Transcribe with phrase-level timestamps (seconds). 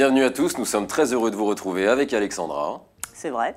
[0.00, 2.80] Bienvenue à tous, nous sommes très heureux de vous retrouver avec Alexandra.
[3.12, 3.54] C'est vrai.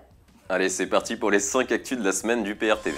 [0.49, 2.97] Allez, c'est parti pour les 5 actus de la semaine du PRTV.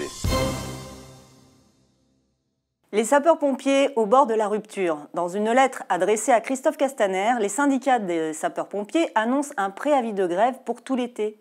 [2.90, 4.98] Les sapeurs-pompiers au bord de la rupture.
[5.14, 10.26] Dans une lettre adressée à Christophe Castaner, les syndicats des sapeurs-pompiers annoncent un préavis de
[10.26, 11.38] grève pour tout l'été.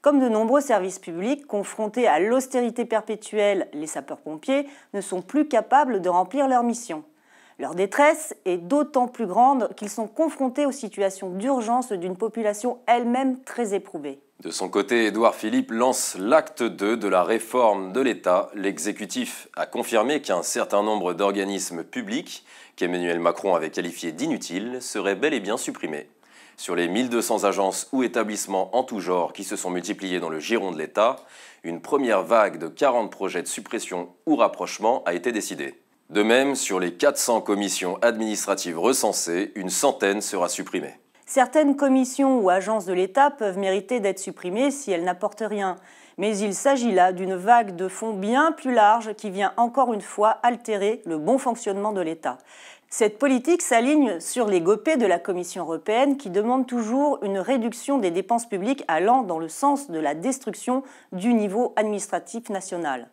[0.00, 6.02] Comme de nombreux services publics confrontés à l'austérité perpétuelle, les sapeurs-pompiers ne sont plus capables
[6.02, 7.02] de remplir leur mission.
[7.62, 13.40] Leur détresse est d'autant plus grande qu'ils sont confrontés aux situations d'urgence d'une population elle-même
[13.44, 14.18] très éprouvée.
[14.40, 18.50] De son côté, Édouard Philippe lance l'acte 2 de la réforme de l'État.
[18.56, 22.44] L'exécutif a confirmé qu'un certain nombre d'organismes publics,
[22.74, 26.08] qu'Emmanuel Macron avait qualifiés d'inutiles, seraient bel et bien supprimés.
[26.56, 30.40] Sur les 1200 agences ou établissements en tout genre qui se sont multipliés dans le
[30.40, 31.14] giron de l'État,
[31.62, 35.76] une première vague de 40 projets de suppression ou rapprochement a été décidée.
[36.10, 40.94] De même, sur les 400 commissions administratives recensées, une centaine sera supprimée.
[41.24, 45.76] Certaines commissions ou agences de l'État peuvent mériter d'être supprimées si elles n'apportent rien.
[46.18, 50.02] Mais il s'agit là d'une vague de fonds bien plus large qui vient encore une
[50.02, 52.36] fois altérer le bon fonctionnement de l'État.
[52.90, 57.96] Cette politique s'aligne sur les gopés de la Commission européenne qui demande toujours une réduction
[57.96, 63.08] des dépenses publiques allant dans le sens de la destruction du niveau administratif national.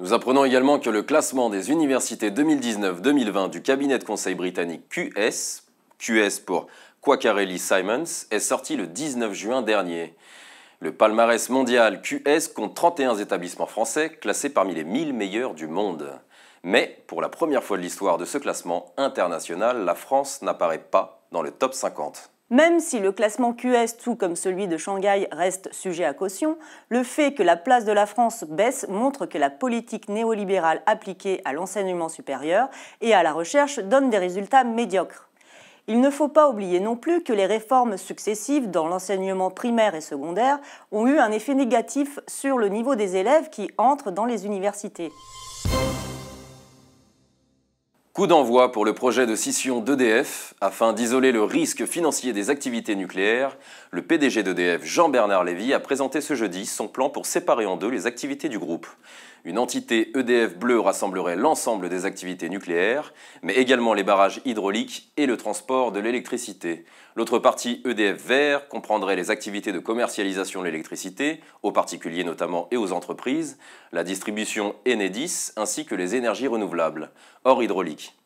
[0.00, 5.64] Nous apprenons également que le classement des universités 2019-2020 du cabinet de conseil britannique QS,
[5.98, 6.68] QS pour
[7.00, 10.14] Quaccarelli Simons, est sorti le 19 juin dernier.
[10.78, 16.08] Le palmarès mondial QS compte 31 établissements français classés parmi les 1000 meilleurs du monde.
[16.62, 21.24] Mais pour la première fois de l'histoire de ce classement international, la France n'apparaît pas
[21.32, 22.30] dans le top 50.
[22.50, 26.56] Même si le classement QS, tout comme celui de Shanghai, reste sujet à caution,
[26.88, 31.42] le fait que la place de la France baisse montre que la politique néolibérale appliquée
[31.44, 32.70] à l'enseignement supérieur
[33.02, 35.28] et à la recherche donne des résultats médiocres.
[35.88, 40.00] Il ne faut pas oublier non plus que les réformes successives dans l'enseignement primaire et
[40.00, 40.58] secondaire
[40.90, 45.10] ont eu un effet négatif sur le niveau des élèves qui entrent dans les universités.
[48.18, 50.52] Coup d'envoi pour le projet de scission d'EDF.
[50.60, 53.56] Afin d'isoler le risque financier des activités nucléaires,
[53.92, 57.90] le PDG d'EDF, Jean-Bernard Lévy, a présenté ce jeudi son plan pour séparer en deux
[57.90, 58.88] les activités du groupe.
[59.48, 65.24] Une entité EDF Bleu rassemblerait l'ensemble des activités nucléaires, mais également les barrages hydrauliques et
[65.24, 66.84] le transport de l'électricité.
[67.16, 72.76] L'autre partie EDF Vert comprendrait les activités de commercialisation de l'électricité, aux particuliers notamment et
[72.76, 73.56] aux entreprises,
[73.90, 77.10] la distribution Enedis ainsi que les énergies renouvelables,
[77.44, 78.18] hors hydraulique.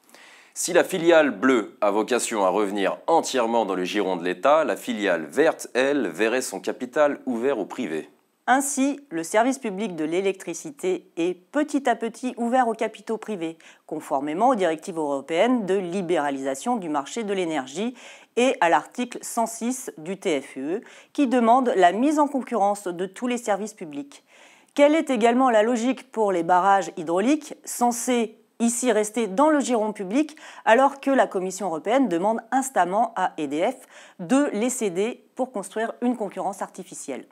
[0.54, 4.74] Si la filiale bleue a vocation à revenir entièrement dans le giron de l'État, la
[4.74, 8.08] filiale verte, elle, verrait son capital ouvert au privé.
[8.48, 14.48] Ainsi, le service public de l'électricité est petit à petit ouvert aux capitaux privés, conformément
[14.48, 17.94] aux directives européennes de libéralisation du marché de l'énergie
[18.34, 20.82] et à l'article 106 du TFUE,
[21.12, 24.24] qui demande la mise en concurrence de tous les services publics.
[24.74, 29.92] Quelle est également la logique pour les barrages hydrauliques, censés ici rester dans le giron
[29.92, 33.76] public, alors que la Commission européenne demande instamment à EDF
[34.18, 37.24] de les céder pour construire une concurrence artificielle?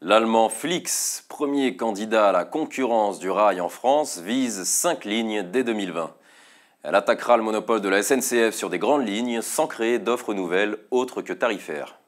[0.00, 5.64] L'allemand Flix, premier candidat à la concurrence du rail en France, vise 5 lignes dès
[5.64, 6.14] 2020.
[6.84, 10.78] Elle attaquera le monopole de la SNCF sur des grandes lignes sans créer d'offres nouvelles
[10.92, 11.98] autres que tarifaires.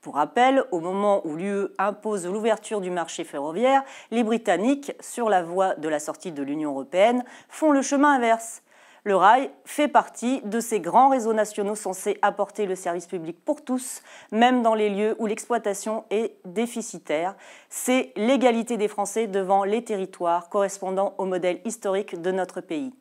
[0.00, 5.42] Pour rappel, au moment où l'UE impose l'ouverture du marché ferroviaire, les Britanniques, sur la
[5.42, 8.62] voie de la sortie de l'Union européenne, font le chemin inverse.
[9.06, 13.62] Le rail fait partie de ces grands réseaux nationaux censés apporter le service public pour
[13.62, 14.00] tous,
[14.32, 17.34] même dans les lieux où l'exploitation est déficitaire.
[17.68, 22.94] C'est l'égalité des Français devant les territoires correspondant au modèle historique de notre pays.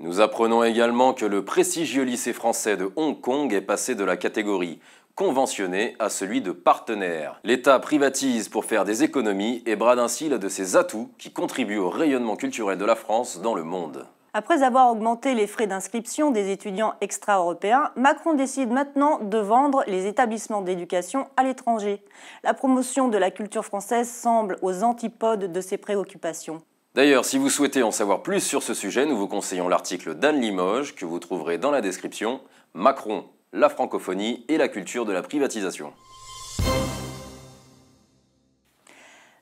[0.00, 4.16] Nous apprenons également que le prestigieux lycée français de Hong Kong est passé de la
[4.16, 4.80] catégorie
[5.14, 7.38] conventionné à celui de partenaire.
[7.44, 11.78] L'État privatise pour faire des économies et brade ainsi l'un de ses atouts qui contribuent
[11.78, 14.04] au rayonnement culturel de la France dans le monde.
[14.36, 20.06] Après avoir augmenté les frais d'inscription des étudiants extra-européens, Macron décide maintenant de vendre les
[20.06, 22.02] établissements d'éducation à l'étranger.
[22.42, 26.62] La promotion de la culture française semble aux antipodes de ses préoccupations.
[26.96, 30.40] D'ailleurs, si vous souhaitez en savoir plus sur ce sujet, nous vous conseillons l'article d'Anne
[30.40, 32.40] Limoges que vous trouverez dans la description
[32.74, 35.92] Macron, la francophonie et la culture de la privatisation.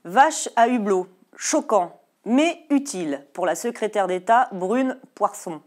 [0.05, 5.61] Vache à hublot, choquant, mais utile pour la secrétaire d'État Brune Poisson.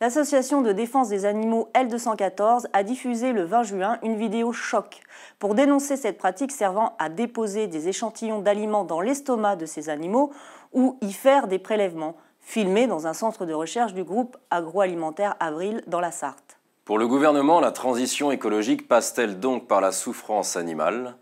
[0.00, 5.00] L'association de défense des animaux L214 a diffusé le 20 juin une vidéo choc
[5.40, 10.32] pour dénoncer cette pratique servant à déposer des échantillons d'aliments dans l'estomac de ces animaux
[10.72, 15.82] ou y faire des prélèvements, filmés dans un centre de recherche du groupe agroalimentaire Avril
[15.88, 16.58] dans la Sarthe.
[16.84, 21.16] Pour le gouvernement, la transition écologique passe-t-elle donc par la souffrance animale?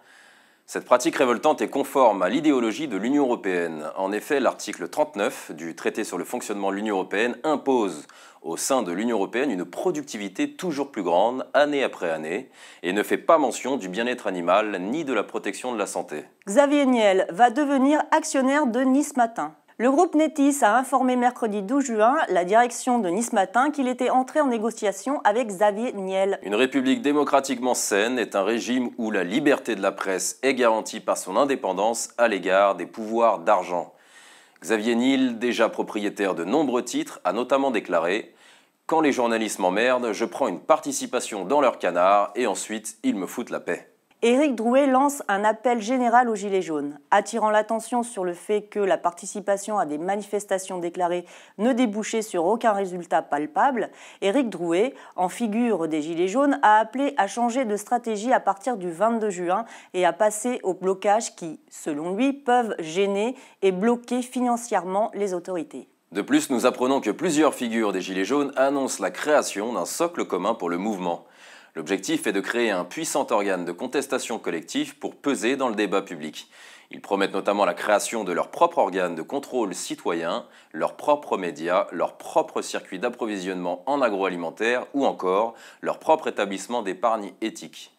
[0.69, 3.85] Cette pratique révoltante est conforme à l'idéologie de l'Union européenne.
[3.97, 8.09] En effet, l'article 39 du traité sur le fonctionnement de l'Union européenne impose
[8.43, 12.51] au sein de l'Union européenne une productivité toujours plus grande année après année
[12.83, 16.25] et ne fait pas mention du bien-être animal ni de la protection de la santé.
[16.49, 19.55] Xavier Niel va devenir actionnaire de Nice Matin.
[19.79, 24.09] Le groupe Netis a informé mercredi 12 juin la direction de Nice Matin qu'il était
[24.09, 26.39] entré en négociation avec Xavier Niel.
[26.45, 31.01] Une république démocratiquement saine est un régime où la liberté de la presse est garantie
[31.01, 33.93] par son indépendance à l'égard des pouvoirs d'argent.
[34.63, 38.35] Xavier Niel, déjà propriétaire de nombreux titres, a notamment déclaré
[38.87, 43.27] Quand les journalistes m'emmerdent, je prends une participation dans leur canard et ensuite ils me
[43.27, 43.91] foutent la paix.
[44.29, 48.81] Éric Drouet lance un appel général aux Gilets jaunes, attirant l'attention sur le fait que
[48.81, 51.25] la participation à des manifestations déclarées
[51.59, 53.89] ne débouchait sur aucun résultat palpable.
[54.23, 58.77] Éric Drouet, en figure des Gilets jaunes, a appelé à changer de stratégie à partir
[58.77, 59.65] du 22 juin
[59.95, 65.87] et à passer aux blocages qui, selon lui, peuvent gêner et bloquer financièrement les autorités.
[66.11, 70.25] De plus, nous apprenons que plusieurs figures des Gilets jaunes annoncent la création d'un socle
[70.25, 71.27] commun pour le mouvement.
[71.77, 76.01] L'objectif est de créer un puissant organe de contestation collective pour peser dans le débat
[76.01, 76.49] public.
[76.91, 81.87] Ils promettent notamment la création de leur propre organe de contrôle citoyen, leurs propres médias,
[81.93, 85.53] leur propre circuit d'approvisionnement en agroalimentaire ou encore
[85.83, 87.96] leur propre établissement d'épargne éthique.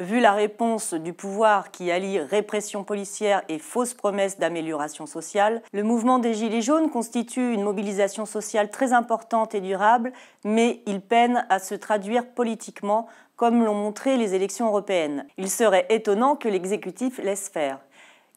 [0.00, 5.82] Vu la réponse du pouvoir qui allie répression policière et fausses promesses d'amélioration sociale, le
[5.82, 10.12] mouvement des Gilets jaunes constitue une mobilisation sociale très importante et durable,
[10.44, 15.26] mais il peine à se traduire politiquement, comme l'ont montré les élections européennes.
[15.36, 17.80] Il serait étonnant que l'exécutif laisse faire.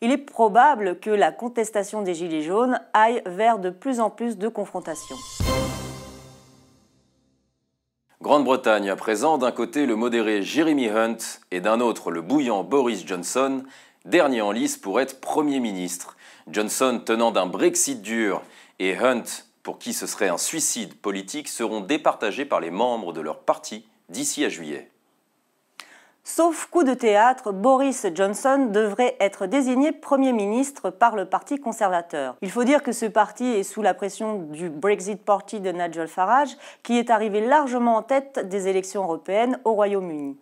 [0.01, 4.39] Il est probable que la contestation des Gilets jaunes aille vers de plus en plus
[4.39, 5.17] de confrontations.
[8.21, 11.17] Grande-Bretagne à présent, d'un côté le modéré Jeremy Hunt
[11.49, 13.63] et d'un autre le bouillant Boris Johnson,
[14.05, 16.15] dernier en lice pour être Premier ministre.
[16.47, 18.43] Johnson tenant d'un Brexit dur
[18.77, 19.23] et Hunt,
[19.63, 23.87] pour qui ce serait un suicide politique, seront départagés par les membres de leur parti
[24.09, 24.91] d'ici à juillet.
[26.23, 32.35] Sauf coup de théâtre, Boris Johnson devrait être désigné Premier ministre par le Parti conservateur.
[32.41, 36.07] Il faut dire que ce parti est sous la pression du Brexit Party de Nigel
[36.07, 40.37] Farage, qui est arrivé largement en tête des élections européennes au Royaume-Uni.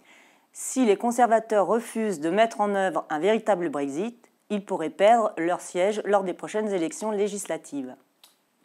[0.51, 5.61] Si les conservateurs refusent de mettre en œuvre un véritable Brexit, ils pourraient perdre leur
[5.61, 7.95] siège lors des prochaines élections législatives.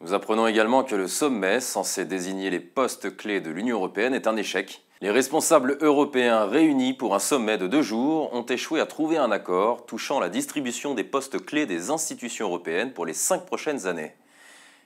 [0.01, 4.27] Nous apprenons également que le sommet, censé désigner les postes clés de l'Union européenne, est
[4.27, 8.85] un échec les responsables européens réunis pour un sommet de deux jours ont échoué à
[8.85, 13.45] trouver un accord touchant la distribution des postes clés des institutions européennes pour les cinq
[13.45, 14.13] prochaines années.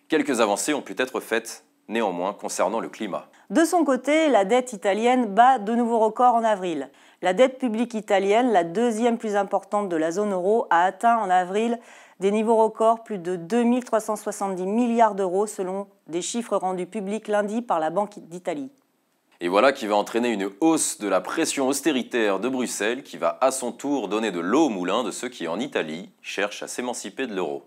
[0.07, 3.27] Quelques avancées ont pu être faites néanmoins concernant le climat.
[3.51, 6.89] De son côté, la dette italienne bat de nouveaux records en avril.
[7.21, 11.29] La dette publique italienne, la deuxième plus importante de la zone euro, a atteint en
[11.29, 11.79] avril
[12.19, 17.79] des niveaux records, plus de 2370 milliards d'euros selon des chiffres rendus publics lundi par
[17.79, 18.71] la Banque d'Italie.
[19.41, 23.37] Et voilà qui va entraîner une hausse de la pression austéritaire de Bruxelles qui va
[23.39, 26.67] à son tour donner de l'eau au moulin de ceux qui, en Italie, cherchent à
[26.67, 27.65] s'émanciper de l'euro.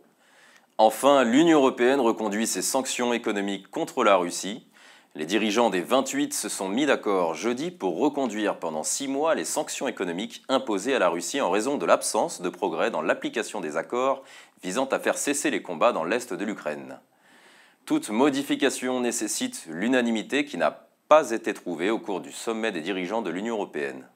[0.77, 4.67] Enfin, l'Union européenne reconduit ses sanctions économiques contre la Russie.
[5.15, 9.47] Les dirigeants des 28 se sont mis d'accord jeudi pour reconduire pendant six mois les
[9.47, 13.79] sanctions économiques imposées à la Russie en raison de l'absence de progrès dans l'application des
[13.79, 14.23] accords
[14.63, 16.99] visant à faire cesser les combats dans l'est de l'Ukraine.
[17.87, 20.87] Toute modification nécessite l'unanimité qui n'a
[21.21, 24.07] été trouvé au cours du sommet des dirigeants de l'Union européenne.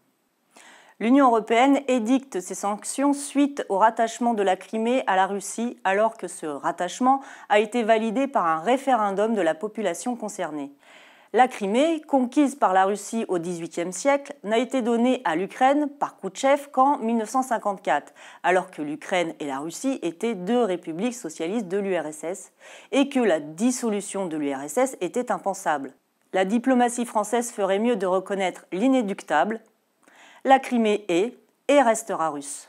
[0.98, 6.16] L'Union européenne édicte ces sanctions suite au rattachement de la Crimée à la Russie, alors
[6.16, 10.72] que ce rattachement a été validé par un référendum de la population concernée.
[11.34, 16.16] La Crimée, conquise par la Russie au XVIIIe siècle, n'a été donnée à l'Ukraine par
[16.16, 22.52] Khrouchtchev qu'en 1954, alors que l'Ukraine et la Russie étaient deux républiques socialistes de l'URSS
[22.92, 25.92] et que la dissolution de l'URSS était impensable
[26.32, 29.60] la diplomatie française ferait mieux de reconnaître l'inéductable.
[30.44, 31.36] La Crimée est
[31.68, 32.68] et restera russe.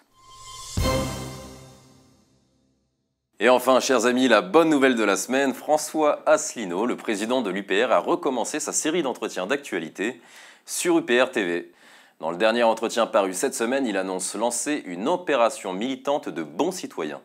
[3.39, 7.51] Et enfin, chers amis, la bonne nouvelle de la semaine, François Asselineau, le président de
[7.51, 10.19] l'UPR, a recommencé sa série d'entretiens d'actualité
[10.65, 11.71] sur UPR TV.
[12.19, 16.71] Dans le dernier entretien paru cette semaine, il annonce lancer une opération militante de bons
[16.71, 17.21] citoyens.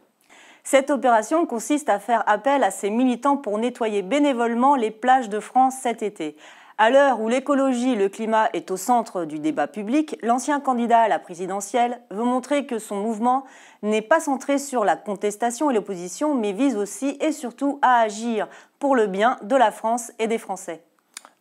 [0.65, 5.41] Cette opération consiste à faire appel à ces militants pour nettoyer bénévolement les plages de
[5.41, 6.37] France cet été.
[6.79, 11.01] À l'heure où l'écologie et le climat est au centre du débat public, l'ancien candidat
[11.01, 13.45] à la présidentielle veut montrer que son mouvement
[13.83, 18.49] n'est pas centré sur la contestation et l'opposition, mais vise aussi et surtout à agir
[18.79, 20.83] pour le bien de la France et des Français.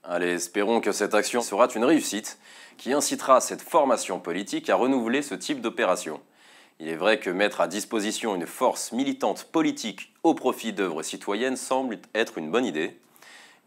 [0.03, 2.39] Allez, espérons que cette action sera une réussite
[2.77, 6.19] qui incitera cette formation politique à renouveler ce type d'opération.
[6.83, 11.55] Il est vrai que mettre à disposition une force militante politique au profit d'œuvres citoyennes
[11.55, 12.99] semble être une bonne idée.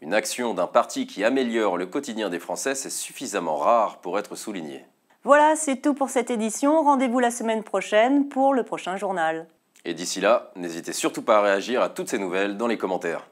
[0.01, 4.35] Une action d'un parti qui améliore le quotidien des Français, c'est suffisamment rare pour être
[4.35, 4.83] souligné.
[5.23, 6.83] Voilà, c'est tout pour cette édition.
[6.83, 9.47] Rendez-vous la semaine prochaine pour le prochain journal.
[9.85, 13.25] Et d'ici là, n'hésitez surtout pas à réagir à toutes ces nouvelles dans les commentaires.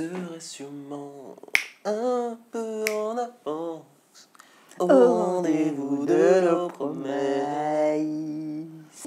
[0.00, 1.36] Serai sûrement
[1.84, 3.82] un peu en avance
[4.78, 8.06] au rendez-vous de nos promesses.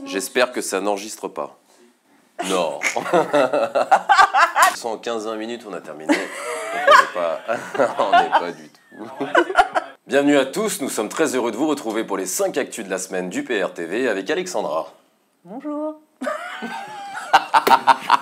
[0.06, 1.58] J'espère que ça n'enregistre pas.
[2.48, 2.80] Non.
[4.76, 6.14] 115 minutes, on a terminé.
[6.14, 6.18] on
[6.86, 7.40] n'est pas,
[8.00, 8.80] on n'est pas du tout.
[10.06, 12.92] Bienvenue à tous, nous sommes très heureux de vous retrouver pour les 5 actus de
[12.92, 14.94] la semaine du PRTV avec Alexandra.
[15.44, 15.96] Bonjour.